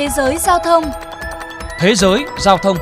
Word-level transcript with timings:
Thế 0.00 0.08
giới 0.08 0.38
giao 0.38 0.58
thông 0.58 0.84
Thế 1.78 1.94
giới 1.94 2.24
giao 2.38 2.58
thông 2.58 2.76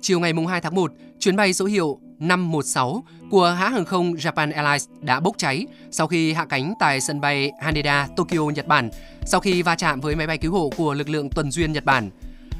Chiều 0.00 0.20
ngày 0.20 0.32
2 0.48 0.60
tháng 0.60 0.74
1, 0.74 0.92
chuyến 1.18 1.36
bay 1.36 1.52
số 1.52 1.64
hiệu 1.64 1.98
516 2.18 3.02
của 3.30 3.48
hãng 3.58 3.72
hàng 3.72 3.84
không 3.84 4.14
Japan 4.14 4.52
Airlines 4.54 4.88
đã 5.00 5.20
bốc 5.20 5.34
cháy 5.38 5.66
sau 5.90 6.06
khi 6.06 6.32
hạ 6.32 6.44
cánh 6.44 6.74
tại 6.78 7.00
sân 7.00 7.20
bay 7.20 7.50
Haneda, 7.60 8.08
Tokyo, 8.16 8.42
Nhật 8.54 8.66
Bản, 8.66 8.90
sau 9.26 9.40
khi 9.40 9.62
va 9.62 9.74
chạm 9.74 10.00
với 10.00 10.16
máy 10.16 10.26
bay 10.26 10.38
cứu 10.38 10.52
hộ 10.52 10.70
của 10.76 10.94
lực 10.94 11.08
lượng 11.08 11.30
tuần 11.30 11.50
duyên 11.50 11.72
Nhật 11.72 11.84
Bản. 11.84 12.10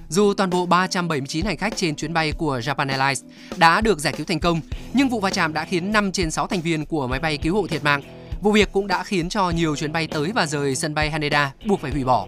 Dù 0.09 0.35
toàn 0.35 0.51
bộ 0.51 0.67
379 0.67 1.45
hành 1.45 1.57
khách 1.57 1.77
trên 1.77 1.97
chuyến 1.97 2.13
bay 2.13 2.33
của 2.33 2.59
Japan 2.59 2.89
Airlines 2.89 3.25
đã 3.57 3.81
được 3.81 3.99
giải 3.99 4.15
cứu 4.17 4.27
thành 4.27 4.41
công, 4.41 4.61
nhưng 4.93 5.09
vụ 5.09 5.21
va 5.21 5.31
chạm 5.31 5.53
đã 5.53 5.65
khiến 5.65 5.93
5 5.93 6.13
trên 6.13 6.31
6 6.31 6.47
thành 6.47 6.61
viên 6.61 6.87
của 6.87 7.07
máy 7.07 7.21
bay 7.21 7.37
cứu 7.37 7.55
hộ 7.55 7.67
thiệt 7.67 7.85
mạng. 7.85 8.03
Vụ 8.43 8.53
việc 8.53 8.73
cũng 8.73 8.87
đã 8.87 9.05
khiến 9.05 9.29
cho 9.29 9.51
nhiều 9.51 9.77
chuyến 9.77 9.93
bay 9.93 10.07
tới 10.07 10.33
và 10.35 10.47
rời 10.47 10.75
sân 10.75 10.95
bay 10.95 11.11
Haneda 11.11 11.53
buộc 11.67 11.81
phải 11.81 11.91
hủy 11.91 12.05
bỏ. 12.05 12.27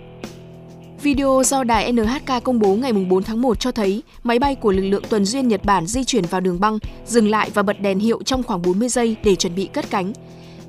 Video 1.02 1.42
do 1.44 1.64
đài 1.64 1.92
NHK 1.92 2.44
công 2.44 2.58
bố 2.58 2.74
ngày 2.74 2.92
4 2.92 3.22
tháng 3.22 3.42
1 3.42 3.60
cho 3.60 3.72
thấy 3.72 4.02
máy 4.22 4.38
bay 4.38 4.54
của 4.54 4.72
lực 4.72 4.82
lượng 4.82 5.02
tuần 5.08 5.24
duyên 5.24 5.48
Nhật 5.48 5.64
Bản 5.64 5.86
di 5.86 6.04
chuyển 6.04 6.24
vào 6.24 6.40
đường 6.40 6.60
băng, 6.60 6.78
dừng 7.06 7.28
lại 7.28 7.50
và 7.54 7.62
bật 7.62 7.80
đèn 7.80 7.98
hiệu 7.98 8.22
trong 8.22 8.42
khoảng 8.42 8.62
40 8.62 8.88
giây 8.88 9.16
để 9.24 9.36
chuẩn 9.36 9.54
bị 9.54 9.66
cất 9.66 9.90
cánh. 9.90 10.12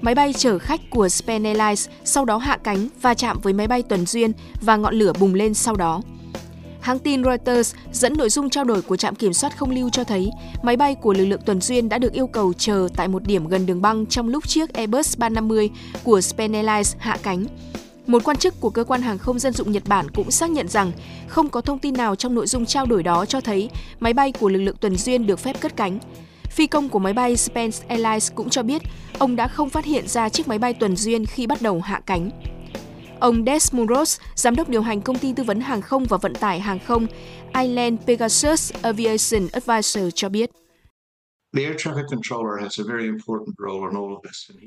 Máy 0.01 0.15
bay 0.15 0.33
chở 0.33 0.59
khách 0.59 0.81
của 0.89 1.09
Span 1.09 1.43
Airlines 1.43 1.89
sau 2.03 2.25
đó 2.25 2.37
hạ 2.37 2.57
cánh 2.63 2.87
và 3.01 3.13
chạm 3.13 3.39
với 3.43 3.53
máy 3.53 3.67
bay 3.67 3.83
tuần 3.83 4.05
duyên 4.05 4.31
và 4.61 4.75
ngọn 4.75 4.95
lửa 4.95 5.13
bùng 5.19 5.33
lên 5.33 5.53
sau 5.53 5.75
đó. 5.75 6.01
Hãng 6.81 6.99
tin 6.99 7.23
Reuters 7.23 7.75
dẫn 7.91 8.13
nội 8.17 8.29
dung 8.29 8.49
trao 8.49 8.63
đổi 8.63 8.81
của 8.81 8.97
trạm 8.97 9.15
kiểm 9.15 9.33
soát 9.33 9.57
không 9.57 9.71
lưu 9.71 9.89
cho 9.89 10.03
thấy 10.03 10.31
máy 10.63 10.77
bay 10.77 10.95
của 10.95 11.13
lực 11.13 11.25
lượng 11.25 11.41
tuần 11.45 11.61
duyên 11.61 11.89
đã 11.89 11.97
được 11.97 12.13
yêu 12.13 12.27
cầu 12.27 12.53
chờ 12.53 12.87
tại 12.95 13.07
một 13.07 13.23
điểm 13.23 13.47
gần 13.47 13.65
đường 13.65 13.81
băng 13.81 14.05
trong 14.05 14.29
lúc 14.29 14.47
chiếc 14.47 14.73
Airbus 14.73 15.17
350 15.17 15.69
của 16.03 16.21
Span 16.21 16.53
Airlines 16.53 16.95
hạ 16.99 17.17
cánh. 17.23 17.45
Một 18.07 18.23
quan 18.23 18.37
chức 18.37 18.61
của 18.61 18.69
cơ 18.69 18.83
quan 18.83 19.01
hàng 19.01 19.17
không 19.17 19.39
dân 19.39 19.53
dụng 19.53 19.71
Nhật 19.71 19.83
Bản 19.87 20.11
cũng 20.11 20.31
xác 20.31 20.49
nhận 20.49 20.67
rằng 20.67 20.91
không 21.27 21.49
có 21.49 21.61
thông 21.61 21.79
tin 21.79 21.93
nào 21.93 22.15
trong 22.15 22.35
nội 22.35 22.47
dung 22.47 22.65
trao 22.65 22.85
đổi 22.85 23.03
đó 23.03 23.25
cho 23.25 23.41
thấy 23.41 23.69
máy 23.99 24.13
bay 24.13 24.31
của 24.31 24.49
lực 24.49 24.61
lượng 24.61 24.77
tuần 24.79 24.97
duyên 24.97 25.27
được 25.27 25.39
phép 25.39 25.61
cất 25.61 25.75
cánh. 25.75 25.99
Phi 26.49 26.67
công 26.67 26.89
của 26.89 26.99
máy 26.99 27.13
bay 27.13 27.37
Spence 27.37 27.77
Airlines 27.87 28.31
cũng 28.35 28.49
cho 28.49 28.63
biết 28.63 28.81
ông 29.19 29.35
đã 29.35 29.47
không 29.47 29.69
phát 29.69 29.85
hiện 29.85 30.07
ra 30.07 30.29
chiếc 30.29 30.47
máy 30.47 30.59
bay 30.59 30.73
tuần 30.73 30.95
duyên 30.95 31.25
khi 31.25 31.47
bắt 31.47 31.61
đầu 31.61 31.81
hạ 31.81 32.01
cánh. 32.05 32.29
Ông 33.21 33.45
Des 33.45 33.73
Muros, 33.73 34.19
giám 34.35 34.55
đốc 34.55 34.69
điều 34.69 34.81
hành 34.81 35.01
công 35.01 35.17
ty 35.17 35.33
tư 35.33 35.43
vấn 35.43 35.59
hàng 35.59 35.81
không 35.81 36.05
và 36.05 36.17
vận 36.17 36.35
tải 36.35 36.59
hàng 36.59 36.79
không 36.79 37.07
Island 37.61 37.99
Pegasus 38.07 38.73
Aviation 38.81 39.47
Advisor 39.51 40.03
cho 40.15 40.29
biết. 40.29 40.49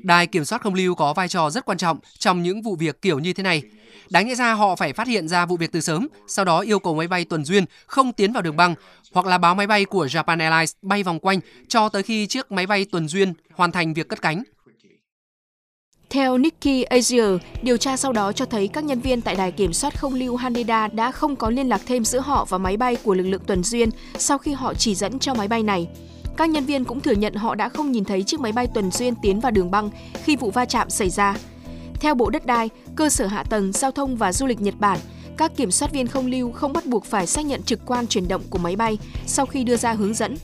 Đài 0.03 0.27
kiểm 0.27 0.45
soát 0.45 0.61
không 0.61 0.73
lưu 0.73 0.95
có 0.95 1.13
vai 1.13 1.27
trò 1.27 1.49
rất 1.49 1.65
quan 1.65 1.77
trọng 1.77 1.97
trong 2.19 2.43
những 2.43 2.61
vụ 2.61 2.75
việc 2.75 3.01
kiểu 3.01 3.19
như 3.19 3.33
thế 3.33 3.43
này. 3.43 3.61
Đáng 4.09 4.27
lẽ 4.27 4.35
ra 4.35 4.53
họ 4.53 4.75
phải 4.75 4.93
phát 4.93 5.07
hiện 5.07 5.27
ra 5.27 5.45
vụ 5.45 5.57
việc 5.57 5.71
từ 5.71 5.81
sớm, 5.81 6.07
sau 6.27 6.45
đó 6.45 6.59
yêu 6.59 6.79
cầu 6.79 6.95
máy 6.95 7.07
bay 7.07 7.25
tuần 7.25 7.45
duyên 7.45 7.65
không 7.85 8.13
tiến 8.13 8.33
vào 8.33 8.41
đường 8.41 8.55
băng 8.55 8.75
hoặc 9.13 9.25
là 9.25 9.37
báo 9.37 9.55
máy 9.55 9.67
bay 9.67 9.85
của 9.85 10.05
Japan 10.05 10.39
Airlines 10.39 10.71
bay 10.81 11.03
vòng 11.03 11.19
quanh 11.19 11.39
cho 11.67 11.89
tới 11.89 12.03
khi 12.03 12.27
chiếc 12.27 12.51
máy 12.51 12.67
bay 12.67 12.85
tuần 12.91 13.07
duyên 13.07 13.33
hoàn 13.53 13.71
thành 13.71 13.93
việc 13.93 14.09
cất 14.09 14.21
cánh. 14.21 14.43
Theo 16.15 16.37
Nikkei 16.37 16.83
Asia, 16.83 17.23
điều 17.61 17.77
tra 17.77 17.97
sau 17.97 18.13
đó 18.13 18.31
cho 18.31 18.45
thấy 18.45 18.67
các 18.67 18.83
nhân 18.83 18.99
viên 18.99 19.21
tại 19.21 19.35
đài 19.35 19.51
kiểm 19.51 19.73
soát 19.73 19.99
không 19.99 20.13
lưu 20.13 20.35
Haneda 20.35 20.87
đã 20.87 21.11
không 21.11 21.35
có 21.35 21.49
liên 21.49 21.69
lạc 21.69 21.81
thêm 21.85 22.05
giữa 22.05 22.19
họ 22.19 22.45
và 22.49 22.57
máy 22.57 22.77
bay 22.77 22.95
của 22.95 23.13
lực 23.13 23.23
lượng 23.23 23.41
tuần 23.47 23.63
duyên 23.63 23.89
sau 24.17 24.37
khi 24.37 24.53
họ 24.53 24.73
chỉ 24.73 24.95
dẫn 24.95 25.19
cho 25.19 25.33
máy 25.33 25.47
bay 25.47 25.63
này. 25.63 25.87
Các 26.37 26.49
nhân 26.49 26.65
viên 26.65 26.85
cũng 26.85 27.01
thừa 27.01 27.11
nhận 27.11 27.33
họ 27.33 27.55
đã 27.55 27.69
không 27.69 27.91
nhìn 27.91 28.05
thấy 28.05 28.23
chiếc 28.23 28.39
máy 28.39 28.51
bay 28.51 28.67
tuần 28.67 28.91
duyên 28.91 29.13
tiến 29.21 29.39
vào 29.39 29.51
đường 29.51 29.71
băng 29.71 29.89
khi 30.23 30.35
vụ 30.35 30.51
va 30.51 30.65
chạm 30.65 30.89
xảy 30.89 31.09
ra. 31.09 31.35
Theo 31.93 32.15
Bộ 32.15 32.29
Đất 32.29 32.45
đai, 32.45 32.69
cơ 32.95 33.09
sở 33.09 33.27
hạ 33.27 33.43
tầng, 33.43 33.71
giao 33.71 33.91
thông 33.91 34.15
và 34.15 34.33
du 34.33 34.45
lịch 34.45 34.61
Nhật 34.61 34.75
Bản, 34.79 34.99
các 35.37 35.57
kiểm 35.57 35.71
soát 35.71 35.91
viên 35.91 36.07
không 36.07 36.27
lưu 36.27 36.51
không 36.51 36.73
bắt 36.73 36.85
buộc 36.85 37.05
phải 37.05 37.27
xác 37.27 37.45
nhận 37.45 37.63
trực 37.63 37.79
quan 37.85 38.07
chuyển 38.07 38.27
động 38.27 38.41
của 38.49 38.59
máy 38.59 38.75
bay 38.75 38.97
sau 39.25 39.45
khi 39.45 39.63
đưa 39.63 39.77
ra 39.77 39.93
hướng 39.93 40.13
dẫn. 40.13 40.37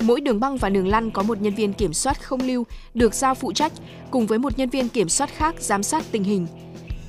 Mỗi 0.00 0.20
đường 0.20 0.40
băng 0.40 0.56
và 0.56 0.68
đường 0.68 0.88
lăn 0.88 1.10
có 1.10 1.22
một 1.22 1.42
nhân 1.42 1.54
viên 1.54 1.72
kiểm 1.72 1.94
soát 1.94 2.22
không 2.22 2.40
lưu 2.40 2.64
được 2.94 3.14
giao 3.14 3.34
phụ 3.34 3.52
trách 3.52 3.72
cùng 4.10 4.26
với 4.26 4.38
một 4.38 4.58
nhân 4.58 4.68
viên 4.68 4.88
kiểm 4.88 5.08
soát 5.08 5.30
khác 5.36 5.54
giám 5.58 5.82
sát 5.82 6.04
tình 6.12 6.24
hình. 6.24 6.46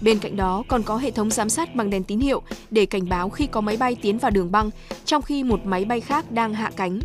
Bên 0.02 0.20
cạnh 0.20 0.36
đó 0.36 0.64
còn 0.68 0.84
có 0.84 0.98
hệ 0.98 1.12
thống 1.12 1.32
giám 1.32 1.50
sát 1.50 1.76
bằng 1.76 1.90
đèn 1.90 2.04
tín 2.04 2.20
hiệu 2.20 2.42
để 2.72 2.86
cảnh 2.86 3.10
báo 3.10 3.30
khi 3.30 3.48
có 3.48 3.62
máy 3.62 3.78
bay 3.78 3.96
tiến 4.02 4.18
vào 4.18 4.32
đường 4.32 4.52
băng, 4.52 4.70
trong 5.06 5.22
khi 5.22 5.44
một 5.44 5.66
máy 5.66 5.86
bay 5.86 6.02
khác 6.02 6.32
đang 6.32 6.54
hạ 6.54 6.72
cánh. 6.76 7.00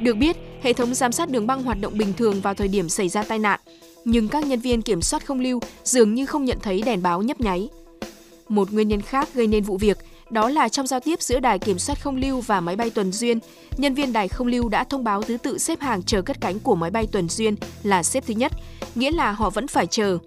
Được 0.00 0.14
biết, 0.14 0.36
hệ 0.62 0.72
thống 0.72 0.94
giám 0.94 1.12
sát 1.12 1.30
đường 1.30 1.46
băng 1.46 1.62
hoạt 1.62 1.80
động 1.80 1.98
bình 1.98 2.12
thường 2.16 2.40
vào 2.40 2.54
thời 2.54 2.68
điểm 2.68 2.88
xảy 2.88 3.08
ra 3.08 3.22
tai 3.22 3.38
nạn, 3.38 3.60
nhưng 4.04 4.28
các 4.28 4.46
nhân 4.46 4.60
viên 4.60 4.82
kiểm 4.82 5.02
soát 5.02 5.26
không 5.26 5.40
lưu 5.40 5.60
dường 5.84 6.14
như 6.14 6.26
không 6.26 6.44
nhận 6.44 6.58
thấy 6.62 6.82
đèn 6.82 7.02
báo 7.02 7.22
nhấp 7.22 7.40
nháy. 7.40 7.68
Một 8.48 8.72
nguyên 8.72 8.88
nhân 8.88 9.00
khác 9.00 9.34
gây 9.34 9.46
nên 9.46 9.64
vụ 9.64 9.76
việc 9.76 9.98
đó 10.32 10.48
là 10.48 10.68
trong 10.68 10.86
giao 10.86 11.00
tiếp 11.00 11.22
giữa 11.22 11.40
đài 11.40 11.58
kiểm 11.58 11.78
soát 11.78 12.00
không 12.02 12.16
lưu 12.16 12.40
và 12.40 12.60
máy 12.60 12.76
bay 12.76 12.90
tuần 12.90 13.12
duyên, 13.12 13.38
nhân 13.76 13.94
viên 13.94 14.12
đài 14.12 14.28
không 14.28 14.46
lưu 14.46 14.68
đã 14.68 14.84
thông 14.84 15.04
báo 15.04 15.22
thứ 15.22 15.36
tự 15.36 15.58
xếp 15.58 15.80
hàng 15.80 16.02
chờ 16.02 16.22
cất 16.22 16.40
cánh 16.40 16.60
của 16.60 16.74
máy 16.74 16.90
bay 16.90 17.06
tuần 17.12 17.28
duyên 17.28 17.56
là 17.82 18.02
xếp 18.02 18.24
thứ 18.26 18.34
nhất, 18.34 18.52
nghĩa 18.94 19.10
là 19.10 19.32
họ 19.32 19.50
vẫn 19.50 19.68
phải 19.68 19.86
chờ. 19.86 20.18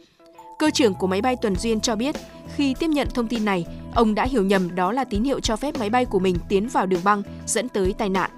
Cơ 0.59 0.69
trưởng 0.73 0.93
của 0.93 1.07
máy 1.07 1.21
bay 1.21 1.35
tuần 1.41 1.55
duyên 1.55 1.79
cho 1.79 1.95
biết, 1.95 2.15
khi 2.55 2.75
tiếp 2.79 2.87
nhận 2.87 3.07
thông 3.13 3.27
tin 3.27 3.45
này, 3.45 3.65
ông 3.95 4.15
đã 4.15 4.25
hiểu 4.25 4.43
nhầm 4.43 4.75
đó 4.75 4.91
là 4.91 5.03
tín 5.03 5.23
hiệu 5.23 5.39
cho 5.39 5.55
phép 5.55 5.79
máy 5.79 5.89
bay 5.89 6.05
của 6.05 6.19
mình 6.19 6.35
tiến 6.49 6.67
vào 6.67 6.85
đường 6.85 7.03
băng, 7.03 7.23
dẫn 7.45 7.69
tới 7.69 7.93
tai 7.97 8.09
nạn. 8.09 8.31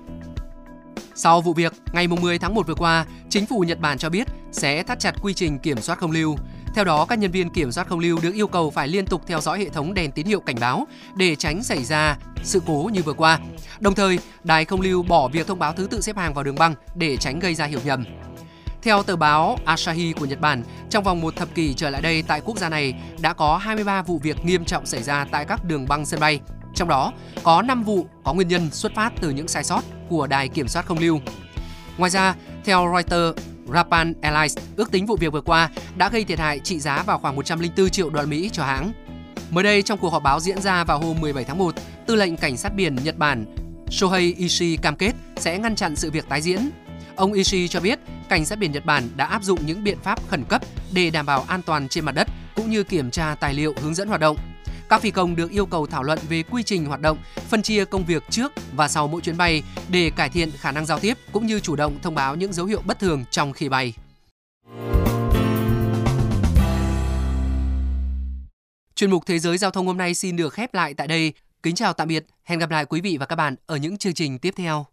Sau 1.16 1.42
vụ 1.42 1.54
việc, 1.54 1.74
ngày 1.94 2.08
10 2.08 2.40
tháng 2.40 2.56
1 2.56 2.68
vừa 2.68 2.76
qua, 2.76 3.06
chính 3.30 3.46
phủ 3.46 3.60
Nhật 3.60 3.80
Bản 3.80 3.98
cho 3.98 4.10
biết 4.10 4.28
sẽ 4.52 4.84
thắt 4.84 5.00
chặt 5.00 5.16
quy 5.22 5.34
trình 5.34 5.60
kiểm 5.60 5.82
soát 5.82 6.00
không 6.00 6.12
lưu. 6.12 6.36
Theo 6.78 6.86
đó, 6.86 7.06
các 7.06 7.20
nhân 7.20 7.32
viên 7.32 7.50
kiểm 7.50 7.72
soát 7.72 7.88
không 7.88 8.00
lưu 8.00 8.20
được 8.22 8.34
yêu 8.34 8.48
cầu 8.48 8.72
phải 8.72 8.88
liên 8.88 9.06
tục 9.06 9.22
theo 9.28 9.42
dõi 9.42 9.60
hệ 9.60 9.70
thống 9.70 9.94
đèn 9.94 10.12
tín 10.12 10.26
hiệu 10.26 10.40
cảnh 10.40 10.56
báo 10.60 10.88
để 11.16 11.36
tránh 11.36 11.64
xảy 11.64 11.84
ra 11.84 12.18
sự 12.44 12.62
cố 12.66 12.90
như 12.94 13.04
vừa 13.04 13.14
qua. 13.14 13.40
Đồng 13.80 13.96
thời, 13.96 14.20
đài 14.44 14.66
không 14.66 14.82
lưu 14.82 15.04
bỏ 15.04 15.28
việc 15.28 15.48
thông 15.48 15.60
báo 15.60 15.74
thứ 15.74 15.88
tự 15.92 16.02
xếp 16.02 16.18
hàng 16.18 16.34
vào 16.34 16.44
đường 16.44 16.56
băng 16.56 16.76
để 16.96 17.18
tránh 17.18 17.40
gây 17.40 17.56
ra 17.56 17.66
hiểu 17.66 17.80
nhầm. 17.86 18.04
Theo 18.82 19.04
tờ 19.04 19.16
báo 19.16 19.58
Asahi 19.66 20.14
của 20.14 20.26
Nhật 20.26 20.42
Bản, 20.42 20.64
trong 20.90 21.04
vòng 21.04 21.22
một 21.22 21.36
thập 21.36 21.56
kỷ 21.56 21.74
trở 21.74 21.90
lại 21.90 22.02
đây 22.02 22.22
tại 22.22 22.42
quốc 22.42 22.58
gia 22.58 22.70
này 22.70 22.94
đã 23.22 23.34
có 23.34 23.58
23 23.58 24.02
vụ 24.02 24.20
việc 24.24 24.46
nghiêm 24.46 24.66
trọng 24.66 24.86
xảy 24.86 25.04
ra 25.04 25.26
tại 25.32 25.46
các 25.46 25.64
đường 25.64 25.86
băng 25.88 26.06
sân 26.06 26.20
bay. 26.20 26.40
Trong 26.76 26.88
đó, 26.88 27.14
có 27.44 27.62
5 27.62 27.84
vụ 27.84 28.06
có 28.24 28.34
nguyên 28.34 28.48
nhân 28.48 28.72
xuất 28.72 28.96
phát 28.96 29.14
từ 29.22 29.30
những 29.30 29.48
sai 29.48 29.64
sót 29.64 29.82
của 30.10 30.28
đài 30.28 30.48
kiểm 30.48 30.68
soát 30.68 30.86
không 30.86 31.00
lưu. 31.00 31.20
Ngoài 31.98 32.12
ra, 32.12 32.36
theo 32.66 32.94
Reuters, 32.94 33.47
Japan 33.68 34.14
Airlines 34.22 34.58
ước 34.76 34.92
tính 34.92 35.06
vụ 35.06 35.16
việc 35.16 35.34
vừa 35.34 35.42
qua 35.42 35.70
đã 35.98 36.10
gây 36.10 36.24
thiệt 36.24 36.40
hại 36.40 36.60
trị 36.60 36.80
giá 36.80 37.04
vào 37.04 37.20
khoảng 37.20 37.36
104 37.36 37.90
triệu 37.90 38.10
đô 38.10 38.20
la 38.20 38.26
Mỹ 38.26 38.50
cho 38.54 38.64
hãng. 38.64 38.92
Mới 39.50 39.64
đây 39.64 39.82
trong 39.82 40.00
cuộc 40.00 40.10
họp 40.10 40.24
báo 40.24 40.40
diễn 40.40 40.62
ra 40.62 40.84
vào 40.84 41.00
hôm 41.00 41.22
17 41.22 41.44
tháng 41.44 41.58
1, 41.58 41.76
Tư 42.06 42.16
lệnh 42.16 42.38
Cảnh 42.38 42.58
sát 42.58 42.76
biển 42.76 42.96
Nhật 43.04 43.18
Bản 43.18 43.46
Shohei 43.90 44.34
Ishii 44.34 44.78
cam 44.78 44.96
kết 44.96 45.12
sẽ 45.36 45.58
ngăn 45.58 45.76
chặn 45.76 45.96
sự 45.96 46.12
việc 46.12 46.30
tái 46.30 46.42
diễn. 46.42 46.70
Ông 47.16 47.34
Ishii 47.34 47.68
cho 47.68 47.80
biết, 47.80 48.00
Cảnh 48.30 48.46
sát 48.46 48.60
biển 48.60 48.72
Nhật 48.72 48.86
Bản 48.86 49.10
đã 49.16 49.26
áp 49.26 49.44
dụng 49.44 49.60
những 49.66 49.84
biện 49.84 49.98
pháp 50.04 50.28
khẩn 50.28 50.44
cấp 50.44 50.62
để 50.94 51.10
đảm 51.10 51.26
bảo 51.26 51.46
an 51.48 51.62
toàn 51.62 51.88
trên 51.88 52.06
mặt 52.06 52.12
đất 52.12 52.28
cũng 52.56 52.70
như 52.70 52.84
kiểm 52.84 53.12
tra 53.12 53.36
tài 53.40 53.54
liệu 53.54 53.74
hướng 53.82 53.96
dẫn 53.96 54.08
hoạt 54.08 54.22
động. 54.22 54.38
Các 54.90 55.02
phi 55.02 55.12
công 55.12 55.36
được 55.36 55.52
yêu 55.52 55.66
cầu 55.66 55.88
thảo 55.88 56.04
luận 56.04 56.20
về 56.30 56.44
quy 56.44 56.64
trình 56.64 56.86
hoạt 56.86 57.02
động, 57.02 57.18
phân 57.50 57.62
chia 57.62 57.86
công 57.86 58.06
việc 58.06 58.24
trước 58.30 58.52
và 58.76 58.88
sau 58.88 59.08
mỗi 59.08 59.22
chuyến 59.22 59.38
bay 59.38 59.64
để 59.90 60.10
cải 60.10 60.30
thiện 60.30 60.52
khả 60.52 60.72
năng 60.72 60.86
giao 60.86 61.00
tiếp 61.00 61.18
cũng 61.32 61.48
như 61.48 61.60
chủ 61.60 61.76
động 61.76 62.00
thông 62.02 62.16
báo 62.16 62.36
những 62.36 62.54
dấu 62.54 62.66
hiệu 62.66 62.82
bất 62.86 63.00
thường 63.00 63.26
trong 63.32 63.54
khi 63.54 63.70
bay. 63.70 63.94
Chuyên 68.96 69.12
mục 69.12 69.24
Thế 69.26 69.40
giới 69.40 69.58
Giao 69.58 69.72
thông 69.72 69.88
hôm 69.88 69.98
nay 69.98 70.14
xin 70.14 70.36
được 70.36 70.54
khép 70.54 70.74
lại 70.74 70.94
tại 70.94 71.08
đây. 71.08 71.34
Kính 71.64 71.76
chào 71.76 71.94
tạm 71.94 72.08
biệt, 72.08 72.26
hẹn 72.44 72.60
gặp 72.60 72.72
lại 72.72 72.86
quý 72.86 73.02
vị 73.02 73.18
và 73.20 73.26
các 73.26 73.36
bạn 73.36 73.56
ở 73.66 73.78
những 73.78 73.98
chương 73.98 74.14
trình 74.14 74.40
tiếp 74.40 74.54
theo. 74.58 74.88